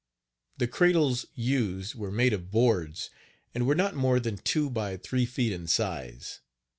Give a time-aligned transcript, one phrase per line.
[0.57, 3.11] The cradles used were made of boards,
[3.53, 6.39] and were not more than two by three feet in size.